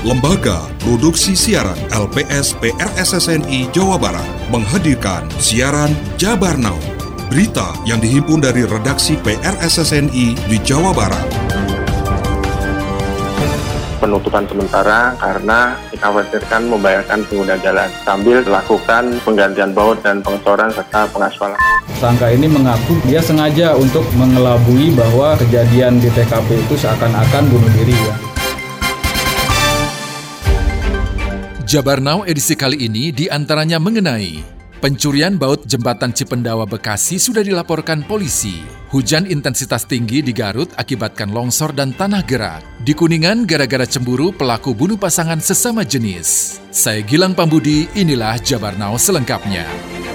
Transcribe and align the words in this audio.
Lembaga 0.00 0.64
Produksi 0.80 1.36
Siaran 1.36 1.76
LPS 1.92 2.56
PRSSNI 2.56 3.68
Jawa 3.68 4.00
Barat 4.00 4.24
menghadirkan 4.48 5.28
siaran 5.36 5.92
Jabar 6.16 6.56
Now. 6.56 6.80
Berita 7.28 7.76
yang 7.84 8.00
dihimpun 8.00 8.40
dari 8.40 8.64
redaksi 8.64 9.20
PRSSNI 9.20 10.48
di 10.48 10.56
Jawa 10.64 10.96
Barat. 10.96 11.20
Penutupan 14.00 14.48
sementara 14.48 15.12
karena 15.20 15.76
dikhawatirkan 15.92 16.72
membahayakan 16.72 17.20
pengguna 17.28 17.60
jalan 17.60 17.92
sambil 18.00 18.40
melakukan 18.40 19.20
penggantian 19.20 19.76
baut 19.76 20.00
dan 20.00 20.24
pengecoran 20.24 20.72
serta 20.72 21.12
pengaspalan. 21.12 21.60
Tersangka 21.92 22.32
ini 22.32 22.48
mengaku 22.48 22.96
dia 23.04 23.20
sengaja 23.20 23.76
untuk 23.76 24.08
mengelabui 24.16 24.96
bahwa 24.96 25.36
kejadian 25.36 26.00
di 26.00 26.08
TKP 26.08 26.56
itu 26.56 26.80
seakan-akan 26.80 27.52
bunuh 27.52 27.68
diri 27.76 27.92
ya. 27.92 28.29
Jabar 31.70 32.02
Now 32.02 32.26
edisi 32.26 32.58
kali 32.58 32.90
ini 32.90 33.14
di 33.14 33.30
antaranya 33.30 33.78
mengenai 33.78 34.42
pencurian 34.82 35.38
baut 35.38 35.62
jembatan 35.70 36.10
Cipendawa 36.10 36.66
Bekasi 36.66 37.14
sudah 37.14 37.46
dilaporkan 37.46 38.02
polisi. 38.10 38.58
Hujan 38.90 39.22
intensitas 39.30 39.86
tinggi 39.86 40.18
di 40.18 40.34
Garut 40.34 40.74
akibatkan 40.74 41.30
longsor 41.30 41.70
dan 41.70 41.94
tanah 41.94 42.26
gerak. 42.26 42.66
Di 42.82 42.90
Kuningan 42.90 43.46
gara-gara 43.46 43.86
cemburu 43.86 44.34
pelaku 44.34 44.74
bunuh 44.74 44.98
pasangan 44.98 45.38
sesama 45.38 45.86
jenis. 45.86 46.58
Saya 46.74 47.06
Gilang 47.06 47.38
Pambudi, 47.38 47.86
inilah 47.94 48.42
Jabar 48.42 48.74
Now 48.74 48.98
selengkapnya. 48.98 50.09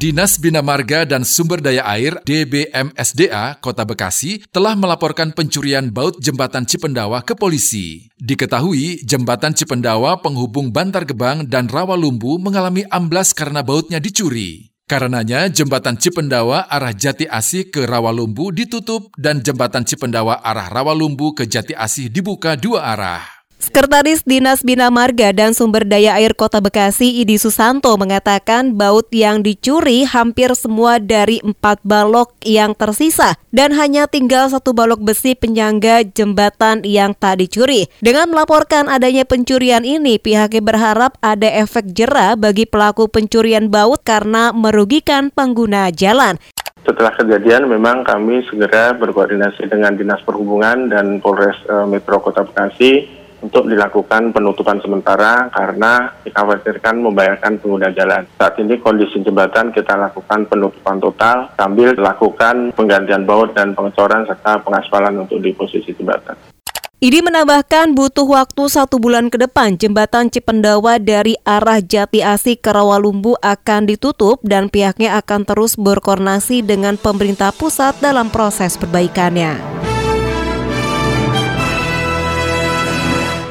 Dinas 0.00 0.40
Bina 0.40 0.64
Marga 0.64 1.04
dan 1.04 1.28
Sumber 1.28 1.60
Daya 1.60 1.84
Air 1.84 2.24
DBMSDA 2.24 3.60
Kota 3.60 3.84
Bekasi 3.84 4.40
telah 4.48 4.72
melaporkan 4.72 5.28
pencurian 5.36 5.92
baut 5.92 6.16
jembatan 6.24 6.64
Cipendawa 6.64 7.20
ke 7.20 7.36
polisi. 7.36 8.08
Diketahui 8.16 9.04
jembatan 9.04 9.52
Cipendawa 9.52 10.24
penghubung 10.24 10.72
Bantar 10.72 11.04
Gebang 11.04 11.44
dan 11.52 11.68
Rawalumbu 11.68 12.40
mengalami 12.40 12.88
amblas 12.88 13.36
karena 13.36 13.60
bautnya 13.60 14.00
dicuri. 14.00 14.72
Karenanya 14.88 15.52
jembatan 15.52 16.00
Cipendawa 16.00 16.64
arah 16.72 16.96
Jati 16.96 17.28
Asih 17.28 17.68
ke 17.68 17.84
Rawalumbu 17.84 18.56
ditutup 18.56 19.12
dan 19.20 19.44
jembatan 19.44 19.84
Cipendawa 19.84 20.40
arah 20.40 20.72
Rawalumbu 20.72 21.36
ke 21.36 21.44
Jati 21.44 21.76
Asih 21.76 22.08
dibuka 22.08 22.56
dua 22.56 22.88
arah. 22.88 23.39
Sekretaris 23.60 24.24
Dinas 24.24 24.64
Bina 24.64 24.88
Marga 24.88 25.36
dan 25.36 25.52
Sumber 25.52 25.84
Daya 25.84 26.16
Air 26.16 26.32
Kota 26.32 26.64
Bekasi 26.64 27.20
Idi 27.20 27.36
Susanto 27.36 27.92
mengatakan 28.00 28.72
baut 28.72 29.12
yang 29.12 29.44
dicuri 29.44 30.08
hampir 30.08 30.56
semua 30.56 30.96
dari 30.96 31.44
empat 31.44 31.84
balok 31.84 32.32
yang 32.40 32.72
tersisa 32.72 33.36
dan 33.52 33.76
hanya 33.76 34.08
tinggal 34.08 34.48
satu 34.48 34.72
balok 34.72 35.04
besi 35.04 35.36
penyangga 35.36 36.08
jembatan 36.08 36.88
yang 36.88 37.12
tak 37.12 37.44
dicuri. 37.44 37.92
Dengan 38.00 38.32
melaporkan 38.32 38.88
adanya 38.88 39.28
pencurian 39.28 39.84
ini, 39.84 40.16
pihaknya 40.16 40.64
berharap 40.64 41.20
ada 41.20 41.52
efek 41.60 41.92
jera 41.92 42.40
bagi 42.40 42.64
pelaku 42.64 43.12
pencurian 43.12 43.68
baut 43.68 44.00
karena 44.00 44.56
merugikan 44.56 45.28
pengguna 45.28 45.92
jalan. 45.92 46.40
Setelah 46.80 47.12
kejadian, 47.12 47.68
memang 47.68 48.08
kami 48.08 48.40
segera 48.48 48.96
berkoordinasi 48.96 49.68
dengan 49.68 50.00
Dinas 50.00 50.24
Perhubungan 50.24 50.88
dan 50.88 51.20
Polres 51.20 51.60
eh, 51.68 51.84
Metro 51.84 52.24
Kota 52.24 52.40
Bekasi 52.40 53.19
untuk 53.40 53.66
dilakukan 53.68 54.32
penutupan 54.32 54.80
sementara 54.80 55.48
karena 55.52 56.12
dikhawatirkan 56.24 57.00
membahayakan 57.00 57.60
pengguna 57.60 57.90
jalan. 57.92 58.24
Saat 58.36 58.60
ini 58.60 58.76
kondisi 58.80 59.20
jembatan 59.24 59.72
kita 59.72 59.96
lakukan 59.96 60.46
penutupan 60.46 61.00
total 61.00 61.52
sambil 61.56 61.96
lakukan 61.96 62.72
penggantian 62.76 63.24
baut 63.24 63.52
dan 63.56 63.72
pengecoran 63.72 64.28
serta 64.28 64.60
pengaspalan 64.60 65.24
untuk 65.24 65.40
di 65.40 65.50
posisi 65.56 65.92
jembatan. 65.96 66.60
Idi 67.00 67.24
menambahkan 67.24 67.96
butuh 67.96 68.28
waktu 68.28 68.68
satu 68.68 69.00
bulan 69.00 69.32
ke 69.32 69.40
depan 69.40 69.80
jembatan 69.80 70.28
Cipendawa 70.28 71.00
dari 71.00 71.32
arah 71.48 71.80
Jati 71.80 72.20
Asih 72.20 72.60
ke 72.60 72.68
Rawalumbu 72.68 73.40
akan 73.40 73.88
ditutup 73.88 74.44
dan 74.44 74.68
pihaknya 74.68 75.16
akan 75.16 75.48
terus 75.48 75.80
berkoordinasi 75.80 76.60
dengan 76.60 77.00
pemerintah 77.00 77.56
pusat 77.56 77.96
dalam 78.04 78.28
proses 78.28 78.76
perbaikannya. 78.76 79.69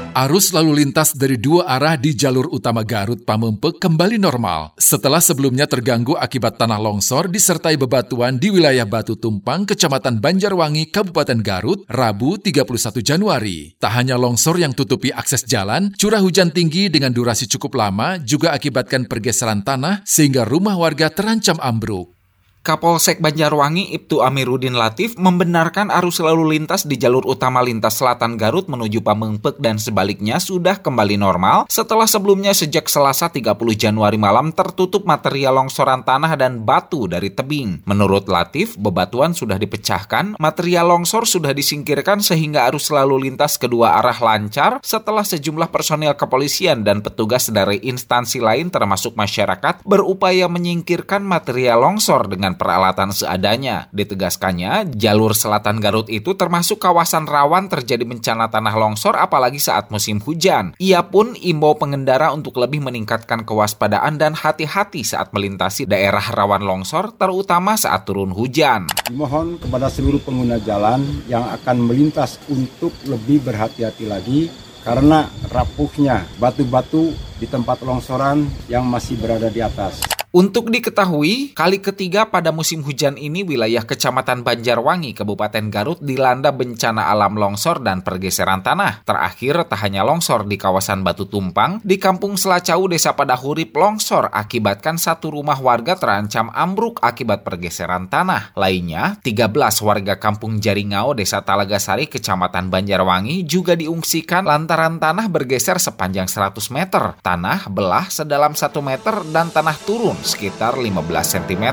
Arus 0.10 0.50
lalu 0.58 0.82
lintas 0.82 1.14
dari 1.14 1.38
dua 1.38 1.70
arah 1.70 1.94
di 1.94 2.18
jalur 2.18 2.50
utama 2.50 2.82
Garut 2.82 3.22
Pamempek 3.22 3.78
kembali 3.78 4.18
normal 4.18 4.74
setelah 4.82 5.22
sebelumnya 5.22 5.70
terganggu 5.70 6.18
akibat 6.18 6.58
tanah 6.58 6.82
longsor 6.82 7.30
disertai 7.30 7.78
bebatuan 7.78 8.42
di 8.42 8.50
wilayah 8.50 8.90
Batu 8.90 9.14
Tumpang, 9.22 9.70
Kecamatan 9.70 10.18
Banjarwangi, 10.18 10.90
Kabupaten 10.90 11.46
Garut, 11.46 11.86
Rabu 11.86 12.42
31 12.42 13.06
Januari. 13.06 13.78
Tak 13.78 13.94
hanya 14.02 14.18
longsor 14.18 14.58
yang 14.58 14.74
tutupi 14.74 15.14
akses 15.14 15.46
jalan, 15.46 15.94
curah 15.94 16.26
hujan 16.26 16.50
tinggi 16.50 16.90
dengan 16.90 17.14
durasi 17.14 17.46
cukup 17.46 17.78
lama 17.78 18.18
juga 18.18 18.50
akibatkan 18.58 19.06
pergeseran 19.06 19.62
tanah 19.62 20.02
sehingga 20.10 20.42
rumah 20.42 20.74
warga 20.74 21.14
terancam 21.14 21.62
ambruk. 21.62 22.19
Kapolsek 22.60 23.24
Banjarwangi 23.24 23.96
Ibtu 23.96 24.20
Amiruddin 24.20 24.76
Latif 24.76 25.16
membenarkan 25.16 25.88
arus 25.96 26.20
lalu 26.20 26.60
lintas 26.60 26.84
di 26.84 27.00
jalur 27.00 27.24
utama 27.24 27.64
lintas 27.64 27.96
selatan 27.96 28.36
Garut 28.36 28.68
menuju 28.68 29.00
Pamengpek 29.00 29.64
dan 29.64 29.80
sebaliknya 29.80 30.44
sudah 30.44 30.76
kembali 30.76 31.16
normal 31.16 31.72
setelah 31.72 32.04
sebelumnya 32.04 32.52
sejak 32.52 32.92
Selasa 32.92 33.32
30 33.32 33.56
Januari 33.80 34.20
malam 34.20 34.52
tertutup 34.52 35.08
material 35.08 35.56
longsoran 35.56 36.04
tanah 36.04 36.36
dan 36.36 36.60
batu 36.68 37.08
dari 37.08 37.32
tebing. 37.32 37.88
Menurut 37.88 38.28
Latif, 38.28 38.76
bebatuan 38.76 39.32
sudah 39.32 39.56
dipecahkan, 39.56 40.36
material 40.36 40.92
longsor 40.92 41.24
sudah 41.24 41.56
disingkirkan 41.56 42.20
sehingga 42.20 42.68
arus 42.68 42.92
lalu 42.92 43.32
lintas 43.32 43.56
kedua 43.56 44.04
arah 44.04 44.20
lancar 44.20 44.84
setelah 44.84 45.24
sejumlah 45.24 45.72
personil 45.72 46.12
kepolisian 46.20 46.84
dan 46.84 47.00
petugas 47.00 47.48
dari 47.48 47.80
instansi 47.88 48.44
lain 48.44 48.68
termasuk 48.68 49.16
masyarakat 49.16 49.88
berupaya 49.88 50.52
menyingkirkan 50.52 51.24
material 51.24 51.88
longsor 51.88 52.28
dengan 52.28 52.49
dengan 52.50 52.58
peralatan 52.58 53.14
seadanya. 53.14 53.86
Ditegaskannya, 53.94 54.98
jalur 54.98 55.38
selatan 55.38 55.78
Garut 55.78 56.10
itu 56.10 56.34
termasuk 56.34 56.82
kawasan 56.82 57.30
rawan 57.30 57.70
terjadi 57.70 58.02
bencana 58.02 58.50
tanah 58.50 58.74
longsor 58.74 59.14
apalagi 59.14 59.62
saat 59.62 59.94
musim 59.94 60.18
hujan. 60.18 60.74
Ia 60.82 61.06
pun 61.06 61.38
imbau 61.38 61.78
pengendara 61.78 62.34
untuk 62.34 62.58
lebih 62.58 62.82
meningkatkan 62.82 63.46
kewaspadaan 63.46 64.18
dan 64.18 64.34
hati-hati 64.34 65.06
saat 65.06 65.30
melintasi 65.30 65.86
daerah 65.86 66.26
rawan 66.34 66.66
longsor, 66.66 67.14
terutama 67.14 67.78
saat 67.78 68.10
turun 68.10 68.34
hujan. 68.34 68.90
Dimohon 69.06 69.62
kepada 69.62 69.94
seluruh 69.94 70.26
pengguna 70.26 70.58
jalan 70.58 71.06
yang 71.30 71.46
akan 71.46 71.86
melintas 71.86 72.42
untuk 72.50 72.98
lebih 73.06 73.46
berhati-hati 73.46 74.10
lagi 74.10 74.50
karena 74.82 75.30
rapuhnya 75.54 76.26
batu-batu 76.42 77.14
di 77.38 77.46
tempat 77.46 77.84
longsoran 77.84 78.48
yang 78.72 78.88
masih 78.88 79.20
berada 79.20 79.52
di 79.52 79.62
atas. 79.62 80.19
Untuk 80.30 80.70
diketahui, 80.70 81.58
kali 81.58 81.82
ketiga 81.82 82.30
pada 82.30 82.54
musim 82.54 82.86
hujan 82.86 83.18
ini 83.18 83.42
wilayah 83.42 83.82
Kecamatan 83.82 84.46
Banjarwangi, 84.46 85.18
Kabupaten 85.18 85.74
Garut 85.74 85.98
dilanda 86.06 86.54
bencana 86.54 87.10
alam 87.10 87.34
longsor 87.34 87.82
dan 87.82 88.06
pergeseran 88.06 88.62
tanah. 88.62 89.02
Terakhir, 89.10 89.66
tak 89.66 89.82
hanya 89.82 90.06
longsor 90.06 90.46
di 90.46 90.54
kawasan 90.54 91.02
Batu 91.02 91.26
Tumpang, 91.26 91.82
di 91.82 91.98
Kampung 91.98 92.38
Selacau, 92.38 92.86
Desa 92.86 93.18
Padahurip 93.18 93.74
longsor 93.74 94.30
akibatkan 94.30 95.02
satu 95.02 95.34
rumah 95.34 95.58
warga 95.58 95.98
terancam 95.98 96.54
ambruk 96.54 97.02
akibat 97.02 97.42
pergeseran 97.42 98.06
tanah. 98.06 98.54
Lainnya, 98.54 99.18
13 99.26 99.50
warga 99.82 100.22
Kampung 100.22 100.62
Jaringau, 100.62 101.18
Desa 101.18 101.42
Talagasari, 101.42 102.06
Kecamatan 102.06 102.70
Banjarwangi 102.70 103.50
juga 103.50 103.74
diungsikan 103.74 104.46
lantaran 104.46 105.02
tanah 105.02 105.26
bergeser 105.26 105.82
sepanjang 105.82 106.30
100 106.30 106.70
meter. 106.70 107.18
Tanah 107.18 107.66
belah 107.66 108.06
sedalam 108.14 108.54
1 108.54 108.78
meter 108.86 109.26
dan 109.34 109.50
tanah 109.50 109.74
turun 109.90 110.19
sekitar 110.22 110.80
15 110.80 111.34
cm. 111.36 111.66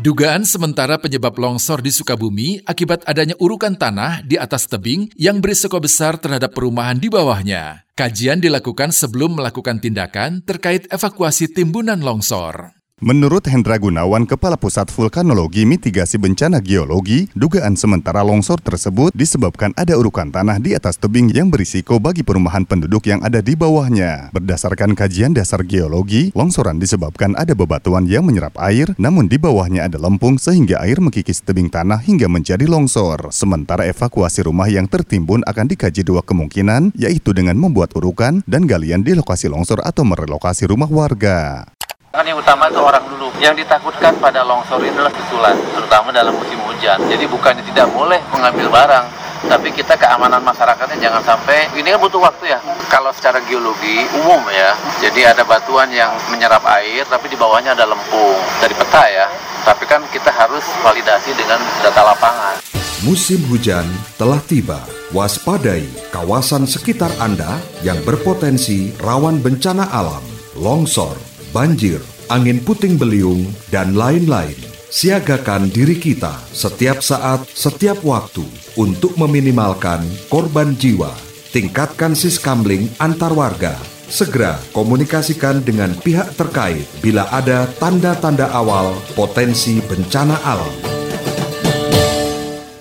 Dugaan 0.00 0.48
sementara 0.48 0.96
penyebab 0.96 1.36
longsor 1.36 1.84
di 1.84 1.92
Sukabumi 1.92 2.64
akibat 2.64 3.04
adanya 3.04 3.36
urukan 3.36 3.76
tanah 3.76 4.24
di 4.24 4.40
atas 4.40 4.64
tebing 4.64 5.12
yang 5.12 5.44
berisiko 5.44 5.76
besar 5.76 6.16
terhadap 6.16 6.56
perumahan 6.56 6.96
di 6.96 7.12
bawahnya. 7.12 7.84
Kajian 7.92 8.40
dilakukan 8.40 8.96
sebelum 8.96 9.36
melakukan 9.36 9.76
tindakan 9.76 10.40
terkait 10.40 10.88
evakuasi 10.88 11.52
timbunan 11.52 12.00
longsor. 12.00 12.79
Menurut 13.00 13.48
Hendra 13.48 13.80
Gunawan, 13.80 14.28
Kepala 14.28 14.60
Pusat 14.60 14.92
Vulkanologi 14.92 15.64
Mitigasi 15.64 16.20
Bencana 16.20 16.60
Geologi, 16.60 17.32
dugaan 17.32 17.72
sementara 17.72 18.20
longsor 18.20 18.60
tersebut 18.60 19.08
disebabkan 19.16 19.72
ada 19.72 19.96
urukan 19.96 20.28
tanah 20.28 20.60
di 20.60 20.76
atas 20.76 21.00
tebing 21.00 21.32
yang 21.32 21.48
berisiko 21.48 21.96
bagi 21.96 22.20
perumahan 22.20 22.68
penduduk 22.68 23.08
yang 23.08 23.24
ada 23.24 23.40
di 23.40 23.56
bawahnya. 23.56 24.28
Berdasarkan 24.36 24.92
kajian 24.92 25.32
dasar 25.32 25.64
geologi, 25.64 26.28
longsoran 26.36 26.76
disebabkan 26.76 27.32
ada 27.40 27.56
bebatuan 27.56 28.04
yang 28.04 28.28
menyerap 28.28 28.52
air, 28.60 28.92
namun 29.00 29.32
di 29.32 29.40
bawahnya 29.40 29.88
ada 29.88 29.96
lempung 29.96 30.36
sehingga 30.36 30.84
air 30.84 31.00
mengkikis 31.00 31.40
tebing 31.40 31.72
tanah 31.72 32.04
hingga 32.04 32.28
menjadi 32.28 32.68
longsor. 32.68 33.32
Sementara 33.32 33.88
evakuasi 33.88 34.44
rumah 34.44 34.68
yang 34.68 34.84
tertimbun 34.84 35.40
akan 35.48 35.72
dikaji 35.72 36.04
dua 36.04 36.20
kemungkinan, 36.20 36.92
yaitu 37.00 37.32
dengan 37.32 37.56
membuat 37.56 37.96
urukan 37.96 38.44
dan 38.44 38.68
galian 38.68 39.00
di 39.00 39.16
lokasi 39.16 39.48
longsor 39.48 39.80
atau 39.88 40.04
merelokasi 40.04 40.68
rumah 40.68 40.92
warga. 40.92 41.64
Kan 42.10 42.26
yang 42.26 42.42
utama 42.42 42.66
itu 42.66 42.82
orang 42.82 43.06
dulu. 43.06 43.30
Yang 43.38 43.62
ditakutkan 43.62 44.18
pada 44.18 44.42
longsor 44.42 44.82
adalah 44.82 45.14
susulan, 45.14 45.54
terutama 45.70 46.10
dalam 46.10 46.34
musim 46.34 46.58
hujan 46.66 46.80
hujan. 46.80 46.96
Jadi 47.12 47.28
bukannya 47.28 47.60
tidak 47.68 47.92
boleh 47.92 48.16
mengambil 48.32 48.72
barang, 48.72 49.06
tapi 49.52 49.68
kita 49.68 50.00
keamanan 50.00 50.40
masyarakatnya 50.40 50.96
jangan 50.96 51.20
sampai 51.20 51.68
ini 51.76 51.92
kan 51.92 52.00
butuh 52.00 52.24
waktu 52.24 52.56
ya. 52.56 52.58
Kalau 52.88 53.12
secara 53.12 53.36
geologi 53.44 54.08
umum 54.16 54.40
ya, 54.48 54.72
jadi 55.04 55.36
ada 55.36 55.44
batuan 55.44 55.92
yang 55.92 56.08
menyerap 56.32 56.64
air, 56.80 57.04
tapi 57.04 57.28
di 57.28 57.36
bawahnya 57.36 57.76
ada 57.76 57.84
lempung 57.84 58.40
dari 58.64 58.72
peta 58.72 59.04
ya. 59.12 59.28
Tapi 59.60 59.84
kan 59.84 60.00
kita 60.08 60.32
harus 60.32 60.64
validasi 60.80 61.36
dengan 61.36 61.60
data 61.84 62.00
lapangan. 62.00 62.64
Musim 63.04 63.44
hujan 63.52 63.84
telah 64.16 64.40
tiba. 64.48 64.80
Waspadai 65.12 65.84
kawasan 66.08 66.64
sekitar 66.64 67.12
Anda 67.20 67.60
yang 67.84 68.00
berpotensi 68.08 68.96
rawan 69.04 69.44
bencana 69.44 69.88
alam, 69.92 70.24
longsor, 70.56 71.16
banjir, 71.50 71.98
angin 72.30 72.62
puting 72.62 72.98
beliung, 72.98 73.46
dan 73.70 73.94
lain-lain. 73.94 74.56
Siagakan 74.90 75.70
diri 75.70 75.94
kita 75.94 76.34
setiap 76.50 76.98
saat, 76.98 77.46
setiap 77.46 78.02
waktu 78.02 78.42
untuk 78.74 79.14
meminimalkan 79.14 80.02
korban 80.26 80.74
jiwa. 80.74 81.14
Tingkatkan 81.54 82.18
siskamling 82.18 82.90
antar 82.98 83.30
warga. 83.30 83.78
Segera 84.10 84.58
komunikasikan 84.74 85.62
dengan 85.62 85.94
pihak 85.94 86.34
terkait 86.34 86.82
bila 86.98 87.30
ada 87.30 87.70
tanda-tanda 87.78 88.50
awal 88.50 88.98
potensi 89.14 89.78
bencana 89.78 90.34
alam. 90.42 90.74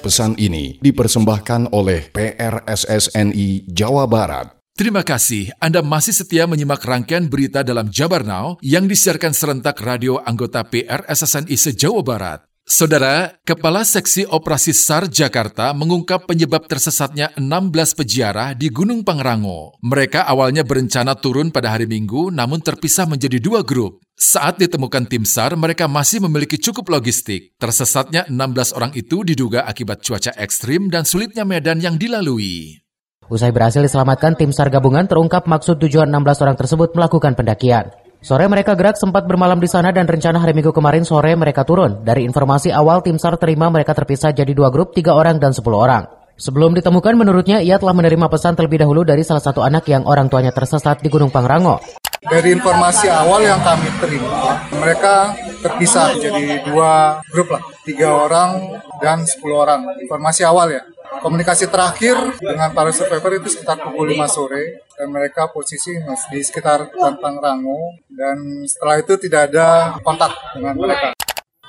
Pesan 0.02 0.34
ini 0.42 0.82
dipersembahkan 0.82 1.70
oleh 1.70 2.10
PRSSNI 2.10 3.70
Jawa 3.70 4.10
Barat. 4.10 4.59
Terima 4.80 5.04
kasih 5.04 5.52
Anda 5.60 5.84
masih 5.84 6.16
setia 6.16 6.48
menyimak 6.48 6.80
rangkaian 6.88 7.28
berita 7.28 7.68
dalam 7.68 7.92
Jabar 7.92 8.24
Now 8.24 8.56
yang 8.64 8.88
disiarkan 8.88 9.36
serentak 9.36 9.76
radio 9.84 10.24
anggota 10.24 10.64
PRSSNI 10.64 11.52
se-Jawa 11.52 12.00
Barat. 12.00 12.48
Saudara, 12.64 13.28
Kepala 13.44 13.84
Seksi 13.84 14.24
Operasi 14.24 14.72
SAR 14.72 15.12
Jakarta 15.12 15.76
mengungkap 15.76 16.32
penyebab 16.32 16.64
tersesatnya 16.72 17.28
16 17.36 17.76
peziarah 17.92 18.56
di 18.56 18.72
Gunung 18.72 19.04
Pangrango. 19.04 19.76
Mereka 19.84 20.24
awalnya 20.24 20.64
berencana 20.64 21.12
turun 21.20 21.52
pada 21.52 21.76
hari 21.76 21.84
Minggu 21.84 22.32
namun 22.32 22.64
terpisah 22.64 23.04
menjadi 23.04 23.36
dua 23.44 23.68
grup. 23.68 24.00
Saat 24.16 24.64
ditemukan 24.64 25.12
tim 25.12 25.28
SAR, 25.28 25.60
mereka 25.60 25.92
masih 25.92 26.24
memiliki 26.24 26.56
cukup 26.56 26.88
logistik. 26.88 27.52
Tersesatnya 27.60 28.32
16 28.32 28.72
orang 28.80 28.96
itu 28.96 29.28
diduga 29.28 29.68
akibat 29.68 30.00
cuaca 30.08 30.32
ekstrim 30.40 30.88
dan 30.88 31.04
sulitnya 31.04 31.44
medan 31.44 31.84
yang 31.84 32.00
dilalui. 32.00 32.80
Usai 33.30 33.54
berhasil 33.54 33.78
diselamatkan, 33.86 34.34
tim 34.34 34.50
SAR 34.50 34.74
gabungan 34.74 35.06
terungkap 35.06 35.46
maksud 35.46 35.78
tujuan 35.78 36.10
16 36.10 36.44
orang 36.50 36.58
tersebut 36.58 36.98
melakukan 36.98 37.38
pendakian. 37.38 37.94
Sore 38.26 38.50
mereka 38.50 38.74
gerak 38.74 38.98
sempat 38.98 39.30
bermalam 39.30 39.62
di 39.62 39.70
sana 39.70 39.94
dan 39.94 40.10
rencana 40.10 40.42
hari 40.42 40.58
Minggu 40.58 40.74
kemarin 40.74 41.06
sore 41.06 41.38
mereka 41.38 41.62
turun. 41.62 42.02
Dari 42.02 42.26
informasi 42.26 42.74
awal, 42.74 43.06
tim 43.06 43.22
SAR 43.22 43.38
terima 43.38 43.70
mereka 43.70 43.94
terpisah 43.94 44.34
jadi 44.34 44.50
dua 44.50 44.74
grup, 44.74 44.98
tiga 44.98 45.14
orang 45.14 45.38
dan 45.38 45.54
sepuluh 45.54 45.78
orang. 45.78 46.10
Sebelum 46.42 46.74
ditemukan, 46.74 47.14
menurutnya 47.20 47.62
ia 47.62 47.78
telah 47.78 47.94
menerima 47.94 48.26
pesan 48.34 48.58
terlebih 48.58 48.82
dahulu 48.82 49.06
dari 49.06 49.22
salah 49.22 49.46
satu 49.46 49.62
anak 49.62 49.86
yang 49.86 50.10
orang 50.10 50.26
tuanya 50.26 50.50
tersesat 50.50 51.06
di 51.06 51.14
Gunung 51.14 51.30
Pangrango. 51.30 51.78
Dari 52.20 52.52
informasi 52.52 53.08
awal 53.14 53.46
yang 53.46 53.62
kami 53.62 53.88
terima, 54.02 54.58
mereka 54.74 55.38
terpisah 55.62 56.18
jadi 56.18 56.66
dua 56.66 57.22
grup 57.30 57.54
lah, 57.54 57.64
tiga 57.86 58.12
orang 58.12 58.82
dan 59.00 59.24
sepuluh 59.24 59.64
orang. 59.64 59.86
Informasi 60.02 60.44
awal 60.44 60.74
ya. 60.74 60.84
Komunikasi 61.10 61.66
terakhir 61.74 62.38
dengan 62.38 62.70
para 62.70 62.94
survivor 62.94 63.42
itu 63.42 63.50
sekitar 63.50 63.82
pukul 63.82 64.14
5 64.14 64.30
sore 64.30 64.86
dan 64.94 65.10
mereka 65.10 65.50
posisi 65.50 65.98
di 66.30 66.40
sekitar 66.46 66.94
Tantang 66.94 67.42
Rango 67.42 67.98
dan 68.14 68.38
setelah 68.70 69.02
itu 69.02 69.18
tidak 69.18 69.50
ada 69.50 69.98
kontak 70.06 70.30
dengan 70.54 70.78
mereka. 70.78 71.18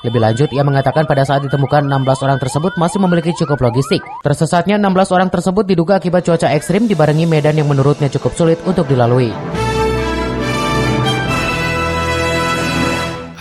Lebih 0.00 0.20
lanjut, 0.20 0.48
ia 0.52 0.64
mengatakan 0.64 1.04
pada 1.04 1.28
saat 1.28 1.44
ditemukan 1.44 1.84
16 1.84 2.25
orang 2.25 2.38
tersebut 2.40 2.72
masih 2.81 3.00
memiliki 3.04 3.37
cukup 3.37 3.60
logistik. 3.60 4.00
Tersesatnya 4.25 4.81
16 4.81 5.12
orang 5.12 5.28
tersebut 5.28 5.64
diduga 5.69 6.00
akibat 6.00 6.25
cuaca 6.25 6.52
ekstrim 6.56 6.88
dibarengi 6.88 7.28
medan 7.28 7.56
yang 7.56 7.69
menurutnya 7.69 8.08
cukup 8.08 8.32
sulit 8.32 8.60
untuk 8.64 8.88
dilalui. 8.88 9.32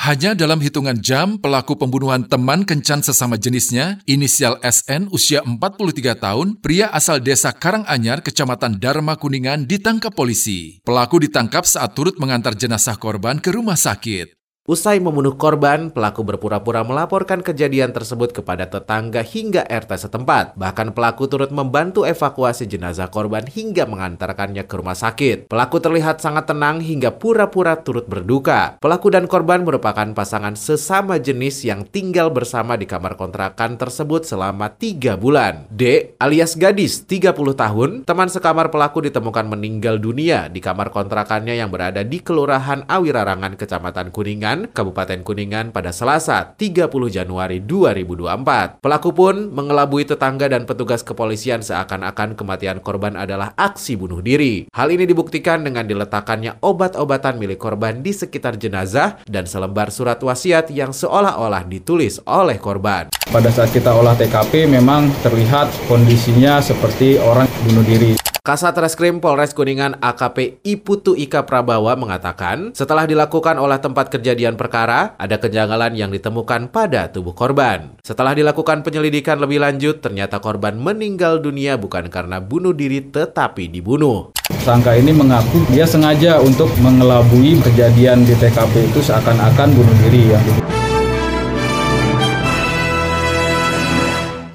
Hanya 0.10 0.34
dalam 0.34 0.58
hitungan 0.58 0.98
jam, 0.98 1.38
pelaku 1.38 1.78
pembunuhan 1.78 2.26
teman 2.26 2.66
kencan 2.66 3.06
sesama 3.06 3.38
jenisnya, 3.38 4.02
inisial 4.10 4.58
SN 4.66 5.06
usia 5.14 5.46
43 5.46 6.18
tahun, 6.18 6.58
pria 6.66 6.90
asal 6.90 7.22
desa 7.22 7.54
Karanganyar, 7.54 8.26
kecamatan 8.26 8.82
Dharma 8.82 9.22
Kuningan, 9.22 9.70
ditangkap 9.70 10.18
polisi. 10.18 10.82
Pelaku 10.82 11.30
ditangkap 11.30 11.62
saat 11.62 11.94
turut 11.94 12.18
mengantar 12.18 12.58
jenazah 12.58 12.98
korban 12.98 13.38
ke 13.38 13.54
rumah 13.54 13.78
sakit. 13.78 14.39
Usai 14.70 15.02
membunuh 15.02 15.34
korban, 15.34 15.90
pelaku 15.90 16.22
berpura-pura 16.22 16.86
melaporkan 16.86 17.42
kejadian 17.42 17.90
tersebut 17.90 18.30
kepada 18.30 18.70
tetangga 18.70 19.26
hingga 19.26 19.66
RT 19.66 20.06
setempat. 20.06 20.54
Bahkan 20.54 20.94
pelaku 20.94 21.26
turut 21.26 21.50
membantu 21.50 22.06
evakuasi 22.06 22.70
jenazah 22.70 23.10
korban 23.10 23.50
hingga 23.50 23.90
mengantarkannya 23.90 24.70
ke 24.70 24.74
rumah 24.78 24.94
sakit. 24.94 25.50
Pelaku 25.50 25.82
terlihat 25.82 26.22
sangat 26.22 26.54
tenang 26.54 26.86
hingga 26.86 27.18
pura-pura 27.18 27.82
turut 27.82 28.06
berduka. 28.06 28.78
Pelaku 28.78 29.10
dan 29.10 29.26
korban 29.26 29.66
merupakan 29.66 30.06
pasangan 30.14 30.54
sesama 30.54 31.18
jenis 31.18 31.66
yang 31.66 31.82
tinggal 31.90 32.30
bersama 32.30 32.78
di 32.78 32.86
kamar 32.86 33.18
kontrakan 33.18 33.74
tersebut 33.74 34.22
selama 34.30 34.70
tiga 34.70 35.18
bulan. 35.18 35.66
D 35.74 36.14
alias 36.22 36.54
gadis 36.54 37.10
30 37.10 37.34
tahun, 37.58 37.90
teman 38.06 38.30
sekamar 38.30 38.70
pelaku 38.70 39.02
ditemukan 39.02 39.50
meninggal 39.50 39.98
dunia 39.98 40.46
di 40.46 40.62
kamar 40.62 40.94
kontrakannya 40.94 41.58
yang 41.58 41.74
berada 41.74 42.06
di 42.06 42.22
Kelurahan 42.22 42.86
Awirarangan, 42.86 43.58
Kecamatan 43.58 44.14
Kuningan, 44.14 44.59
Kabupaten 44.68 45.24
Kuningan 45.24 45.72
pada 45.72 45.96
Selasa 45.96 46.52
30 46.60 46.92
Januari 47.08 47.64
2024. 47.64 48.84
Pelaku 48.84 49.10
pun 49.16 49.48
mengelabui 49.56 50.04
tetangga 50.04 50.52
dan 50.52 50.68
petugas 50.68 51.08
kepolisian 51.08 51.64
seakan-akan 51.64 52.36
kematian 52.36 52.84
korban 52.84 53.16
adalah 53.16 53.56
aksi 53.56 53.96
bunuh 53.96 54.20
diri. 54.20 54.68
Hal 54.76 54.92
ini 54.92 55.08
dibuktikan 55.08 55.64
dengan 55.64 55.88
diletakkannya 55.88 56.60
obat-obatan 56.60 57.40
milik 57.40 57.64
korban 57.64 58.04
di 58.04 58.12
sekitar 58.12 58.60
jenazah 58.60 59.24
dan 59.24 59.48
selembar 59.48 59.94
surat 59.96 60.20
wasiat 60.20 60.68
yang 60.74 60.92
seolah-olah 60.92 61.64
ditulis 61.64 62.20
oleh 62.28 62.60
korban. 62.60 63.08
Pada 63.30 63.54
saat 63.54 63.70
kita 63.70 63.94
olah 63.94 64.18
TKP 64.18 64.66
memang 64.66 65.14
terlihat 65.22 65.70
kondisinya 65.86 66.58
seperti 66.58 67.22
orang 67.22 67.46
bunuh 67.62 67.86
diri. 67.86 68.29
Kasat 68.50 68.74
Reskrim 68.82 69.22
Polres 69.22 69.54
Kuningan 69.54 70.02
AKP 70.02 70.66
Iputu 70.66 71.14
Ika 71.14 71.46
Prabawa 71.46 71.94
mengatakan, 71.94 72.74
setelah 72.74 73.06
dilakukan 73.06 73.62
olah 73.62 73.78
tempat 73.78 74.10
kejadian 74.10 74.58
perkara, 74.58 75.14
ada 75.22 75.38
kejanggalan 75.38 75.94
yang 75.94 76.10
ditemukan 76.10 76.74
pada 76.74 77.14
tubuh 77.14 77.38
korban. 77.38 77.94
Setelah 78.02 78.34
dilakukan 78.34 78.82
penyelidikan 78.82 79.38
lebih 79.38 79.62
lanjut, 79.62 80.02
ternyata 80.02 80.42
korban 80.42 80.82
meninggal 80.82 81.46
dunia 81.46 81.78
bukan 81.78 82.10
karena 82.10 82.42
bunuh 82.42 82.74
diri 82.74 83.06
tetapi 83.06 83.70
dibunuh. 83.70 84.34
Sangka 84.66 84.98
ini 84.98 85.14
mengaku 85.14 85.70
dia 85.70 85.86
sengaja 85.86 86.42
untuk 86.42 86.74
mengelabui 86.82 87.62
kejadian 87.62 88.26
di 88.26 88.34
TKP 88.34 88.90
itu 88.90 88.98
seakan-akan 89.06 89.78
bunuh 89.78 89.96
diri 90.10 90.34
yang 90.34 90.42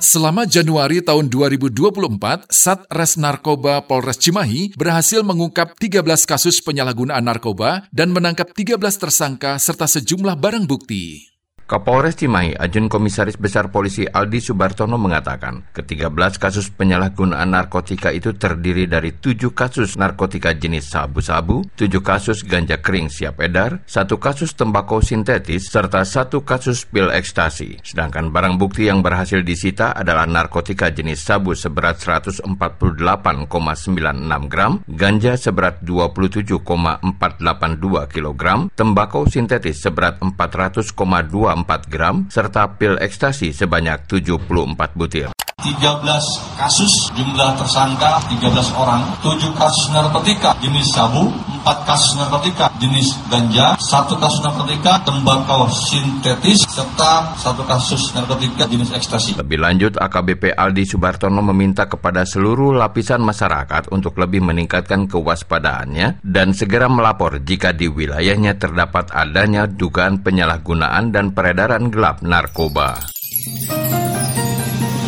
Selama 0.05 0.45
Januari 0.45 1.01
tahun 1.01 1.33
2024, 1.33 2.53
Satres 2.53 3.17
Narkoba 3.17 3.89
Polres 3.89 4.21
Cimahi 4.21 4.77
berhasil 4.77 5.25
mengungkap 5.25 5.81
13 5.81 6.05
kasus 6.29 6.61
penyalahgunaan 6.61 7.25
narkoba 7.25 7.89
dan 7.89 8.13
menangkap 8.13 8.53
13 8.53 8.77
tersangka 9.01 9.57
serta 9.57 9.89
sejumlah 9.89 10.37
barang 10.37 10.69
bukti. 10.69 11.34
Kapolres 11.65 12.21
Cimahi, 12.21 12.53
Ajun 12.61 12.93
Komisaris 12.93 13.41
Besar 13.41 13.73
Polisi 13.73 14.05
Aldi 14.05 14.37
Subartono 14.37 15.01
mengatakan, 15.01 15.65
ke-13 15.73 16.37
kasus 16.37 16.69
penyalahgunaan 16.69 17.57
narkotika 17.57 18.13
itu 18.13 18.37
terdiri 18.37 18.85
dari 18.85 19.17
7 19.17 19.49
kasus 19.57 19.97
narkotika 19.97 20.53
jenis 20.53 20.93
sabu-sabu, 20.93 21.65
7 21.81 22.05
kasus 22.05 22.45
ganja 22.45 22.85
kering 22.85 23.09
siap 23.09 23.41
edar, 23.41 23.81
1 23.89 23.97
kasus 24.21 24.53
tembakau 24.53 25.01
sintetis, 25.01 25.73
serta 25.73 26.05
1 26.05 26.37
kasus 26.45 26.85
pil 26.85 27.09
ekstasi. 27.09 27.81
Sedangkan 27.81 28.29
barang 28.29 28.61
bukti 28.61 28.93
yang 28.93 29.01
berhasil 29.01 29.41
disita 29.41 29.97
adalah 29.97 30.29
narkotika 30.29 30.93
jenis 30.93 31.25
sabu 31.25 31.57
seberat 31.57 31.97
148,96 31.97 34.53
gram, 34.53 34.85
ganja 34.85 35.33
seberat 35.41 35.81
27,482 35.81 38.13
kg, 38.13 38.69
tembakau 38.77 39.25
sintetis 39.25 39.81
seberat 39.81 40.21
400,2 40.21 41.54
4 41.55 41.87
gram, 41.87 42.27
serta 42.27 42.75
pil 42.75 42.99
ekstasi 42.99 43.55
sebanyak 43.55 44.11
74 44.11 44.99
butir. 44.99 45.31
13 45.63 46.59
kasus 46.59 47.15
jumlah 47.15 47.55
tersangka 47.57 48.21
13 48.27 48.53
orang 48.75 49.07
7 49.23 49.55
kasus 49.55 49.87
narkotika 49.95 50.53
jenis 50.61 50.91
sabu 50.93 51.31
4 51.65 51.89
kasus 51.89 52.21
narkotika 52.21 52.69
jenis 52.77 53.17
ganja 53.33 53.73
1 53.81 54.21
kasus 54.21 54.41
narkotika 54.45 55.01
tembakau 55.01 55.65
sintetis 55.73 56.61
serta 56.69 57.33
1 57.41 57.65
kasus 57.65 58.13
narkotika 58.13 58.69
jenis 58.69 58.93
ekstasi. 58.93 59.41
Lebih 59.41 59.65
lanjut 59.65 59.97
AKBP 59.97 60.53
Aldi 60.53 60.85
Subartono 60.85 61.41
meminta 61.41 61.89
kepada 61.89 62.29
seluruh 62.29 62.77
lapisan 62.77 63.25
masyarakat 63.25 63.89
untuk 63.97 64.21
lebih 64.21 64.45
meningkatkan 64.45 65.09
kewaspadaannya 65.09 66.21
dan 66.21 66.53
segera 66.53 66.93
melapor 66.93 67.41
jika 67.41 67.73
di 67.73 67.89
wilayahnya 67.89 68.61
terdapat 68.61 69.09
adanya 69.17 69.65
dugaan 69.65 70.21
penyalahgunaan 70.21 71.17
dan 71.17 71.33
peredaran 71.33 71.89
gelap 71.89 72.21
narkoba. 72.21 73.01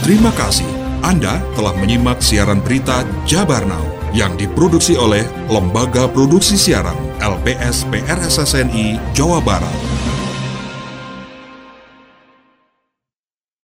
Terima 0.01 0.33
kasih. 0.33 0.65
Anda 1.05 1.37
telah 1.53 1.77
menyimak 1.77 2.25
siaran 2.25 2.65
berita 2.65 3.05
Jabar 3.29 3.69
Now 3.69 3.96
yang 4.17 4.33
diproduksi 4.41 4.97
oleh 4.97 5.29
Lembaga 5.53 6.09
Produksi 6.09 6.57
Siaran 6.57 6.97
LPS 7.21 7.85
PRSSNI 7.93 8.97
Jawa 9.13 9.45
Barat. 9.45 9.96